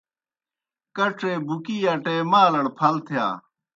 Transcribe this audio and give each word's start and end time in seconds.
کڇے 0.95 1.33
بُکِی 1.47 1.77
اٹے 1.91 2.15
مالڑ 2.31 2.65
پھل 2.77 2.95
تِھیا۔ 3.05 3.27